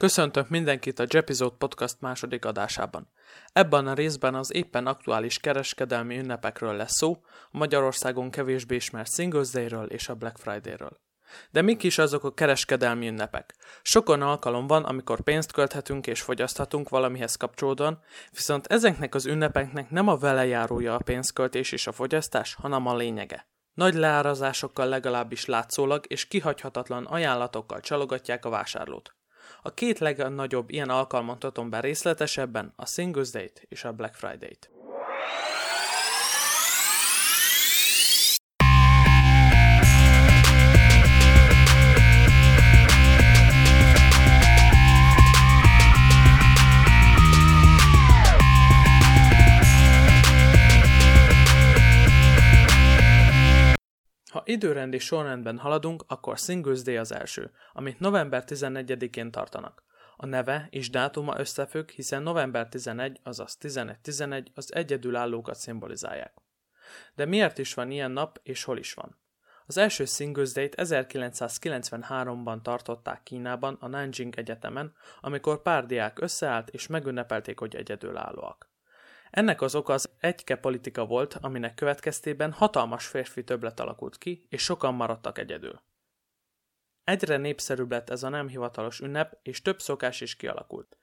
[0.00, 3.08] Köszöntök mindenkit a Jepizode Podcast második adásában.
[3.52, 9.50] Ebben a részben az éppen aktuális kereskedelmi ünnepekről lesz szó, a Magyarországon kevésbé ismert Singles
[9.50, 11.00] Day-ről és a Black Friday-ről.
[11.50, 13.54] De mik is azok a kereskedelmi ünnepek?
[13.82, 20.08] Sokon alkalom van, amikor pénzt költhetünk és fogyaszthatunk valamihez kapcsolódóan, viszont ezeknek az ünnepeknek nem
[20.08, 23.46] a velejárója a pénzköltés és a fogyasztás, hanem a lényege.
[23.74, 29.14] Nagy leárazásokkal legalábbis látszólag és kihagyhatatlan ajánlatokkal csalogatják a vásárlót.
[29.62, 34.70] A két legnagyobb ilyen alkalmat mutatom be részletesebben, a Singles Day-t és a Black Friday-t.
[54.30, 59.82] Ha időrendi sorrendben haladunk, akkor Singles Day az első, amit november 14-én tartanak.
[60.16, 66.34] A neve és dátuma összefügg, hiszen november 11, azaz 11-11 az egyedülállókat szimbolizálják.
[67.14, 69.18] De miért is van ilyen nap, és hol is van?
[69.66, 76.86] Az első Singles Day-t 1993-ban tartották Kínában, a Nanjing Egyetemen, amikor pár diák összeállt és
[76.86, 78.70] megünnepelték, hogy egyedülállóak.
[79.30, 84.62] Ennek az oka az egyke politika volt, aminek következtében hatalmas férfi többlet alakult ki, és
[84.62, 85.82] sokan maradtak egyedül.
[87.04, 90.96] Egyre népszerűbb lett ez a nem hivatalos ünnep, és több szokás is kialakult.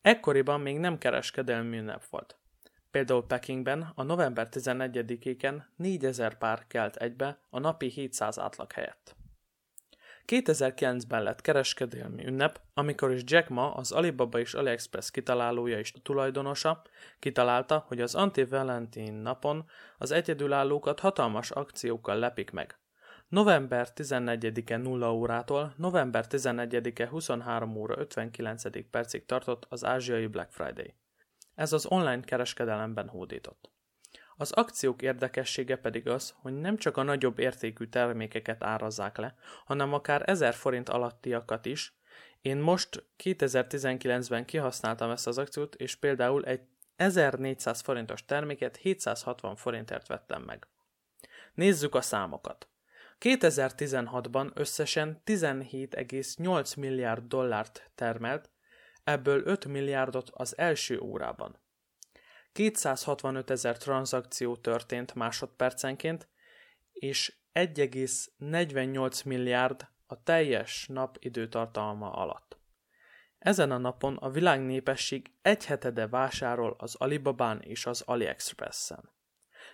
[0.00, 2.38] Ekkoriban még nem kereskedelmi ünnep volt.
[2.90, 9.16] Például Pekingben a november 11-éken 4000 pár kelt egybe a napi 700 átlag helyett.
[10.32, 16.82] 2009-ben lett kereskedelmi ünnep, amikor is Jack Ma, az Alibaba és AliExpress kitalálója és tulajdonosa,
[17.18, 19.64] kitalálta, hogy az anti-Valentin napon
[19.98, 22.78] az egyedülállókat hatalmas akciókkal lepik meg.
[23.28, 28.90] November 14-e 0 órától november 11-e 23 óra 59.
[28.90, 30.94] percig tartott az ázsiai Black Friday.
[31.54, 33.71] Ez az online kereskedelemben hódított.
[34.36, 39.34] Az akciók érdekessége pedig az, hogy nem csak a nagyobb értékű termékeket árazzák le,
[39.64, 41.94] hanem akár 1000 forint alattiakat is.
[42.40, 46.60] Én most 2019-ben kihasználtam ezt az akciót, és például egy
[46.96, 50.66] 1400 forintos terméket 760 forintért vettem meg.
[51.54, 52.68] Nézzük a számokat.
[53.20, 58.50] 2016-ban összesen 17,8 milliárd dollárt termelt,
[59.04, 61.61] ebből 5 milliárdot az első órában.
[62.52, 66.28] 265 ezer tranzakció történt másodpercenként,
[66.92, 72.58] és 1,48 milliárd a teljes nap időtartalma alatt.
[73.38, 79.10] Ezen a napon a világ népesség egy hetede vásárol az Alibabán és az AliExpressen.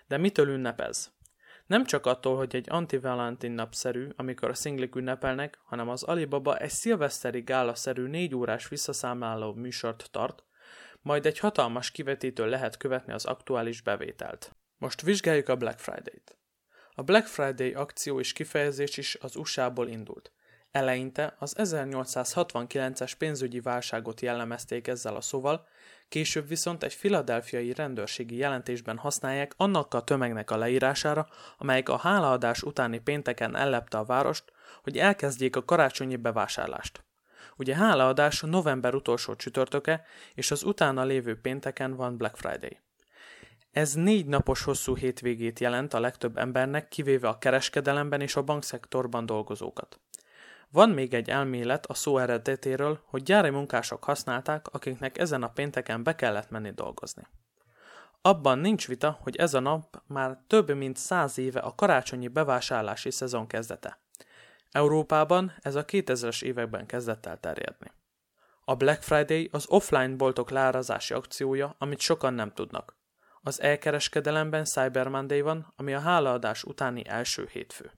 [0.07, 1.17] De mitől ünnepez?
[1.65, 6.69] Nem csak attól, hogy egy anti-Valentin napszerű, amikor a szinglik ünnepelnek, hanem az Alibaba egy
[6.69, 10.43] szilveszteri gálaszerű négy órás visszaszámláló műsort tart,
[11.01, 14.55] majd egy hatalmas kivetítő lehet követni az aktuális bevételt.
[14.77, 16.37] Most vizsgáljuk a Black Friday-t.
[16.91, 20.31] A Black Friday akció és kifejezés is az USA-ból indult.
[20.71, 25.67] Eleinte az 1869-es pénzügyi válságot jellemezték ezzel a szóval,
[26.09, 31.27] később viszont egy filadelfiai rendőrségi jelentésben használják annak a tömegnek a leírására,
[31.57, 34.43] amelyik a hálaadás utáni pénteken ellepte a várost,
[34.81, 37.03] hogy elkezdjék a karácsonyi bevásárlást.
[37.57, 42.79] Ugye hálaadás november utolsó csütörtöke, és az utána lévő pénteken van Black Friday.
[43.71, 49.25] Ez négy napos hosszú hétvégét jelent a legtöbb embernek, kivéve a kereskedelemben és a bankszektorban
[49.25, 49.99] dolgozókat.
[50.71, 56.03] Van még egy elmélet a szó eredetéről, hogy gyári munkások használták, akiknek ezen a pénteken
[56.03, 57.27] be kellett menni dolgozni.
[58.21, 63.11] Abban nincs vita, hogy ez a nap már több mint száz éve a karácsonyi bevásárlási
[63.11, 63.99] szezon kezdete.
[64.71, 67.91] Európában ez a 2000-es években kezdett el terjedni.
[68.63, 72.97] A Black Friday az offline boltok lárazási akciója, amit sokan nem tudnak.
[73.41, 77.91] Az elkereskedelemben Cyber Monday van, ami a hálaadás utáni első hétfő.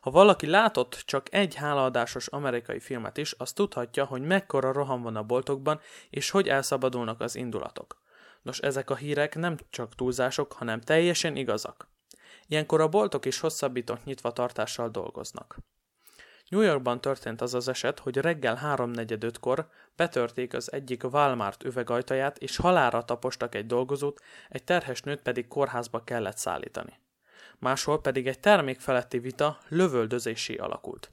[0.00, 5.16] Ha valaki látott csak egy hálaadásos amerikai filmet is, az tudhatja, hogy mekkora roham van
[5.16, 5.80] a boltokban,
[6.10, 8.00] és hogy elszabadulnak az indulatok.
[8.42, 11.88] Nos, ezek a hírek nem csak túlzások, hanem teljesen igazak.
[12.48, 15.58] Ilyenkor a boltok is hosszabbított nyitvatartással dolgoznak.
[16.48, 22.56] New Yorkban történt az az eset, hogy reggel 3.45-kor betörték az egyik Walmart üvegajtaját, és
[22.56, 27.00] halára tapostak egy dolgozót, egy terhes nőt pedig kórházba kellett szállítani.
[27.58, 31.12] Máshol pedig egy termék feletti vita lövöldözésé alakult.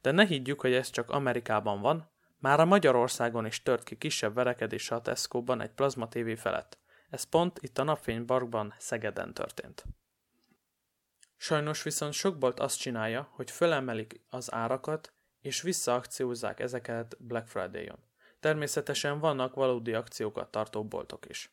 [0.00, 4.34] De ne higgyük, hogy ez csak Amerikában van, már a Magyarországon is tört ki kisebb
[4.34, 6.78] verekedés a Tesco-ban egy plazma TV felett.
[7.10, 9.84] Ez pont itt a Napfénybarkban Szegeden történt.
[11.36, 17.98] Sajnos viszont sok bolt azt csinálja, hogy fölemelik az árakat, és visszaakciózzák ezeket Black Friday-on.
[18.40, 21.50] Természetesen vannak valódi akciókat tartó boltok is.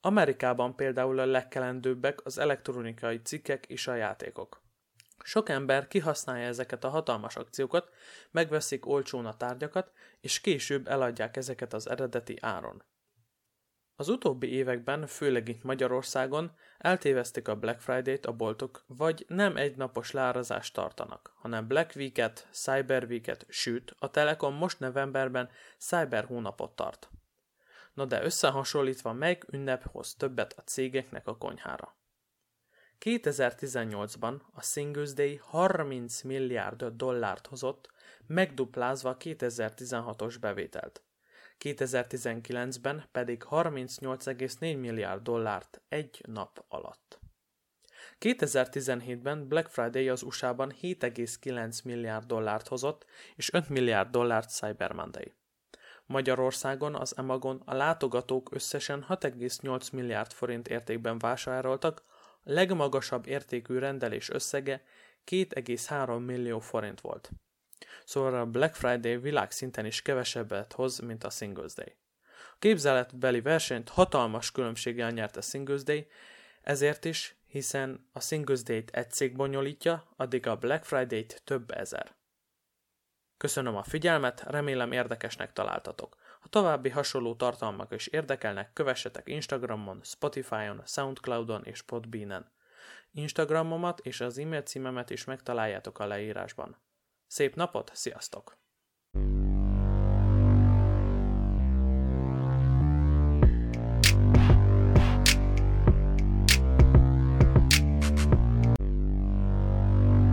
[0.00, 4.62] Amerikában például a legkelendőbbek az elektronikai cikkek és a játékok.
[5.22, 7.90] Sok ember kihasználja ezeket a hatalmas akciókat,
[8.30, 12.82] megveszik olcsón a tárgyakat, és később eladják ezeket az eredeti áron.
[14.00, 19.76] Az utóbbi években, főleg itt Magyarországon, eltévezték a Black Friday-t a boltok, vagy nem egy
[19.76, 26.76] napos lárazást tartanak, hanem Black Week-et, Cyber Week-et, sőt, a Telekom most novemberben Cyber hónapot
[26.76, 27.10] tart.
[27.94, 31.96] No de összehasonlítva melyik ünnep hoz többet a cégeknek a konyhára?
[33.00, 37.90] 2018-ban a Singles Day 30 milliárd dollárt hozott,
[38.26, 41.02] megduplázva a 2016-os bevételt.
[41.64, 47.20] 2019-ben pedig 38,4 milliárd dollárt egy nap alatt.
[48.20, 53.06] 2017-ben Black Friday az USA-ban 7,9 milliárd dollárt hozott,
[53.36, 55.32] és 5 milliárd dollárt Cyber Monday.
[56.06, 62.02] Magyarországon az Emagon a látogatók összesen 6,8 milliárd forint értékben vásároltak,
[62.42, 64.82] a legmagasabb értékű rendelés összege
[65.30, 67.30] 2,3 millió forint volt.
[68.04, 71.96] Szóval a Black Friday világszinten is kevesebbet hoz, mint a Singles Day.
[72.52, 76.06] A képzeletbeli versenyt hatalmas különbséggel nyert a Singles Day,
[76.62, 82.16] ezért is, hiszen a Singles Day-t egy cég bonyolítja, addig a Black Friday-t több ezer.
[83.36, 86.16] Köszönöm a figyelmet, remélem érdekesnek találtatok.
[86.40, 92.52] Ha további hasonló tartalmak is érdekelnek, kövessetek Instagramon, Spotify-on, Soundcloudon és Podbean-en.
[93.12, 96.76] Instagramomat és az e-mail címemet is megtaláljátok a leírásban.
[97.28, 98.58] Szép napot, sziasztok!